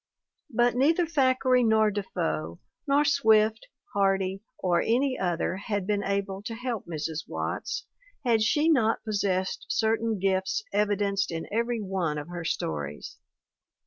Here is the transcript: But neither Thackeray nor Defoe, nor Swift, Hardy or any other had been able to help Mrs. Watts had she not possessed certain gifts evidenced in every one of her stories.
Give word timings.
But 0.49 0.73
neither 0.73 1.05
Thackeray 1.05 1.61
nor 1.63 1.91
Defoe, 1.91 2.57
nor 2.87 3.05
Swift, 3.05 3.67
Hardy 3.93 4.41
or 4.57 4.81
any 4.81 5.15
other 5.19 5.57
had 5.57 5.85
been 5.85 6.03
able 6.03 6.41
to 6.41 6.55
help 6.55 6.87
Mrs. 6.87 7.25
Watts 7.27 7.85
had 8.25 8.41
she 8.41 8.67
not 8.67 9.03
possessed 9.03 9.67
certain 9.69 10.17
gifts 10.17 10.63
evidenced 10.73 11.29
in 11.31 11.45
every 11.51 11.79
one 11.83 12.17
of 12.17 12.29
her 12.29 12.43
stories. 12.43 13.19